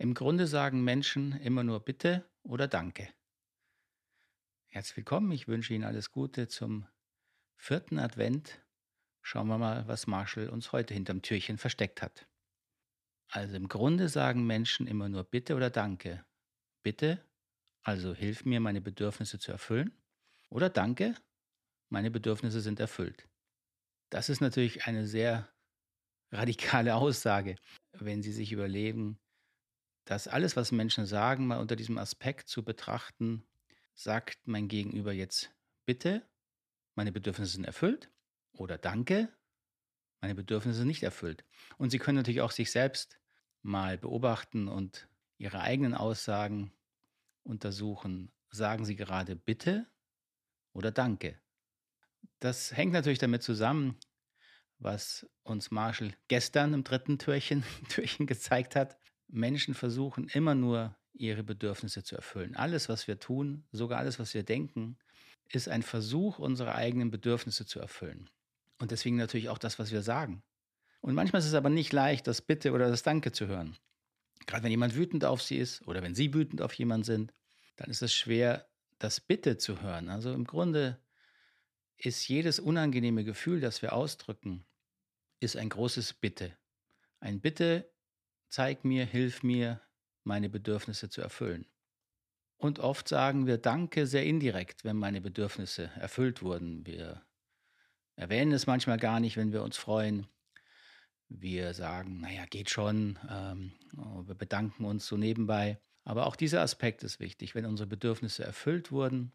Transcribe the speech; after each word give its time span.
Im 0.00 0.14
Grunde 0.14 0.46
sagen 0.46 0.82
Menschen 0.82 1.32
immer 1.40 1.62
nur 1.62 1.84
Bitte 1.84 2.26
oder 2.42 2.68
Danke. 2.68 3.12
Herzlich 4.68 4.96
willkommen, 4.96 5.30
ich 5.30 5.46
wünsche 5.46 5.74
Ihnen 5.74 5.84
alles 5.84 6.10
Gute 6.10 6.48
zum 6.48 6.86
vierten 7.54 7.98
Advent. 7.98 8.64
Schauen 9.20 9.48
wir 9.48 9.58
mal, 9.58 9.86
was 9.88 10.06
Marshall 10.06 10.48
uns 10.48 10.72
heute 10.72 10.94
hinterm 10.94 11.20
Türchen 11.20 11.58
versteckt 11.58 12.00
hat. 12.00 12.26
Also 13.28 13.56
im 13.56 13.68
Grunde 13.68 14.08
sagen 14.08 14.46
Menschen 14.46 14.86
immer 14.86 15.10
nur 15.10 15.22
Bitte 15.22 15.54
oder 15.54 15.68
Danke. 15.68 16.24
Bitte, 16.82 17.22
also 17.82 18.14
hilf 18.14 18.46
mir, 18.46 18.60
meine 18.60 18.80
Bedürfnisse 18.80 19.38
zu 19.38 19.52
erfüllen. 19.52 19.92
Oder 20.48 20.70
Danke, 20.70 21.14
meine 21.90 22.10
Bedürfnisse 22.10 22.62
sind 22.62 22.80
erfüllt. 22.80 23.28
Das 24.08 24.30
ist 24.30 24.40
natürlich 24.40 24.86
eine 24.86 25.06
sehr 25.06 25.52
radikale 26.32 26.94
Aussage, 26.94 27.56
wenn 27.92 28.22
Sie 28.22 28.32
sich 28.32 28.50
überlegen, 28.50 29.19
dass 30.10 30.26
alles, 30.26 30.56
was 30.56 30.72
Menschen 30.72 31.06
sagen, 31.06 31.46
mal 31.46 31.60
unter 31.60 31.76
diesem 31.76 31.96
Aspekt 31.96 32.48
zu 32.48 32.64
betrachten, 32.64 33.46
sagt 33.94 34.40
mein 34.44 34.66
Gegenüber 34.66 35.12
jetzt 35.12 35.54
bitte, 35.86 36.28
meine 36.96 37.12
Bedürfnisse 37.12 37.52
sind 37.52 37.64
erfüllt 37.64 38.10
oder 38.50 38.76
danke, 38.76 39.28
meine 40.20 40.34
Bedürfnisse 40.34 40.78
sind 40.78 40.88
nicht 40.88 41.04
erfüllt. 41.04 41.44
Und 41.78 41.90
Sie 41.90 42.00
können 42.00 42.16
natürlich 42.16 42.40
auch 42.40 42.50
sich 42.50 42.72
selbst 42.72 43.20
mal 43.62 43.98
beobachten 43.98 44.66
und 44.66 45.06
Ihre 45.38 45.60
eigenen 45.60 45.94
Aussagen 45.94 46.72
untersuchen. 47.44 48.32
Sagen 48.50 48.84
Sie 48.84 48.96
gerade 48.96 49.36
bitte 49.36 49.86
oder 50.72 50.90
danke? 50.90 51.40
Das 52.40 52.76
hängt 52.76 52.94
natürlich 52.94 53.20
damit 53.20 53.44
zusammen, 53.44 53.96
was 54.80 55.24
uns 55.44 55.70
Marshall 55.70 56.12
gestern 56.26 56.74
im 56.74 56.82
dritten 56.82 57.20
Türchen, 57.20 57.62
Türchen 57.88 58.26
gezeigt 58.26 58.74
hat. 58.74 58.98
Menschen 59.32 59.74
versuchen 59.74 60.28
immer 60.28 60.54
nur 60.54 60.96
ihre 61.12 61.42
Bedürfnisse 61.42 62.02
zu 62.02 62.16
erfüllen. 62.16 62.56
Alles, 62.56 62.88
was 62.88 63.06
wir 63.08 63.18
tun, 63.18 63.64
sogar 63.72 63.98
alles, 63.98 64.18
was 64.18 64.34
wir 64.34 64.42
denken, 64.42 64.96
ist 65.48 65.68
ein 65.68 65.82
Versuch, 65.82 66.38
unsere 66.38 66.74
eigenen 66.74 67.10
Bedürfnisse 67.10 67.66
zu 67.66 67.80
erfüllen. 67.80 68.30
Und 68.78 68.90
deswegen 68.90 69.16
natürlich 69.16 69.48
auch 69.48 69.58
das, 69.58 69.78
was 69.78 69.92
wir 69.92 70.02
sagen. 70.02 70.42
Und 71.00 71.14
manchmal 71.14 71.40
ist 71.40 71.46
es 71.46 71.54
aber 71.54 71.70
nicht 71.70 71.92
leicht, 71.92 72.26
das 72.26 72.42
Bitte 72.42 72.72
oder 72.72 72.88
das 72.88 73.02
Danke 73.02 73.32
zu 73.32 73.46
hören. 73.46 73.76
Gerade 74.46 74.64
wenn 74.64 74.70
jemand 74.70 74.94
wütend 74.94 75.24
auf 75.24 75.42
sie 75.42 75.56
ist 75.56 75.86
oder 75.86 76.02
wenn 76.02 76.14
sie 76.14 76.32
wütend 76.32 76.62
auf 76.62 76.72
jemanden 76.74 77.04
sind, 77.04 77.34
dann 77.76 77.90
ist 77.90 78.02
es 78.02 78.14
schwer, 78.14 78.68
das 78.98 79.20
Bitte 79.20 79.56
zu 79.56 79.82
hören. 79.82 80.08
Also 80.08 80.32
im 80.32 80.44
Grunde 80.44 80.98
ist 81.96 82.26
jedes 82.28 82.58
unangenehme 82.58 83.24
Gefühl, 83.24 83.60
das 83.60 83.82
wir 83.82 83.92
ausdrücken, 83.92 84.64
ist 85.40 85.56
ein 85.56 85.68
großes 85.68 86.14
Bitte. 86.14 86.56
Ein 87.18 87.40
Bitte 87.40 87.90
zeig 88.50 88.84
mir, 88.84 89.06
hilf 89.06 89.42
mir, 89.42 89.80
meine 90.24 90.50
Bedürfnisse 90.50 91.08
zu 91.08 91.22
erfüllen. 91.22 91.66
Und 92.58 92.78
oft 92.78 93.08
sagen 93.08 93.46
wir 93.46 93.56
Danke 93.56 94.06
sehr 94.06 94.26
indirekt, 94.26 94.84
wenn 94.84 94.96
meine 94.96 95.22
Bedürfnisse 95.22 95.90
erfüllt 95.96 96.42
wurden. 96.42 96.86
Wir 96.86 97.22
erwähnen 98.16 98.52
es 98.52 98.66
manchmal 98.66 98.98
gar 98.98 99.18
nicht, 99.18 99.38
wenn 99.38 99.52
wir 99.52 99.62
uns 99.62 99.78
freuen. 99.78 100.26
Wir 101.28 101.72
sagen, 101.72 102.20
naja, 102.20 102.44
geht 102.44 102.68
schon. 102.68 103.18
Ähm, 103.30 103.72
oh, 103.96 104.26
wir 104.26 104.34
bedanken 104.34 104.84
uns 104.84 105.06
so 105.06 105.16
nebenbei. 105.16 105.80
Aber 106.04 106.26
auch 106.26 106.36
dieser 106.36 106.60
Aspekt 106.60 107.02
ist 107.02 107.18
wichtig, 107.20 107.54
wenn 107.54 107.64
unsere 107.64 107.86
Bedürfnisse 107.86 108.44
erfüllt 108.44 108.92
wurden, 108.92 109.32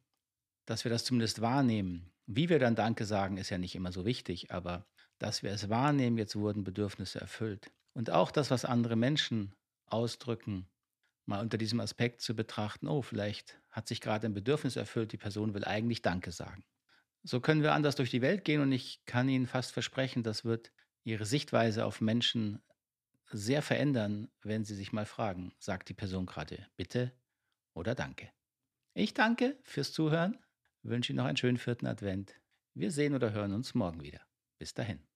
dass 0.66 0.84
wir 0.84 0.92
das 0.92 1.06
zumindest 1.06 1.42
wahrnehmen. 1.42 2.12
Wie 2.28 2.50
wir 2.50 2.60
dann 2.60 2.76
Danke 2.76 3.06
sagen, 3.06 3.38
ist 3.38 3.50
ja 3.50 3.58
nicht 3.58 3.76
immer 3.76 3.92
so 3.92 4.06
wichtig, 4.06 4.52
aber 4.52 4.86
dass 5.18 5.42
wir 5.42 5.52
es 5.52 5.70
wahrnehmen, 5.70 6.18
jetzt 6.18 6.36
wurden 6.36 6.64
Bedürfnisse 6.64 7.22
erfüllt. 7.22 7.72
Und 7.96 8.12
auch 8.12 8.30
das, 8.30 8.52
was 8.52 8.66
andere 8.66 8.98
Menschen 8.98 9.56
ausdrücken, 9.88 10.68
mal 11.26 11.42
unter 11.42 11.58
diesem 11.58 11.80
Aspekt 11.80 12.22
zu 12.22 12.36
betrachten, 12.36 12.88
oh, 12.88 13.02
vielleicht 13.02 13.60
hat 13.72 13.88
sich 13.88 14.02
gerade 14.02 14.28
ein 14.28 14.34
Bedürfnis 14.34 14.75
erfüllt, 14.75 15.12
die 15.14 15.18
Person 15.18 15.53
will 15.53 15.64
eigentlich 15.64 16.02
Danke 16.02 16.31
sagen. 16.31 16.64
So 17.24 17.40
können 17.40 17.64
wir 17.64 17.74
anders 17.74 17.96
durch 17.96 18.12
die 18.12 18.22
Welt 18.22 18.44
gehen 18.44 18.62
und 18.62 18.72
ich 18.72 19.03
kann 19.06 19.30
Ihnen 19.30 19.47
fast 19.47 19.72
versprechen, 19.72 20.24
das 20.24 20.46
wird 20.46 20.72
Ihre 21.03 21.25
Sichtweise 21.25 21.86
auf 21.86 22.02
Menschen 22.02 22.62
sehr 23.31 23.62
verändern, 23.62 24.30
wenn 24.42 24.66
Sie 24.66 24.75
sich 24.75 24.92
mal 24.92 25.06
fragen, 25.06 25.53
sagt 25.58 25.90
die 25.90 25.94
Person 25.94 26.25
gerade 26.25 26.68
bitte 26.75 27.14
oder 27.74 27.96
danke. 27.96 28.30
Ich 28.94 29.14
danke 29.14 29.58
fürs 29.64 29.94
Zuhören, 29.94 30.38
wünsche 30.84 31.14
Ihnen 31.14 31.18
noch 31.18 31.25
einen 31.25 31.38
schönen 31.38 31.58
vierten 31.58 31.88
Advent. 31.88 32.36
Wir 32.74 32.92
sehen 32.92 33.16
oder 33.16 33.31
hören 33.31 33.53
uns 33.53 33.74
morgen 33.74 34.03
wieder. 34.03 34.22
Bis 34.59 34.74
dahin. 34.74 35.15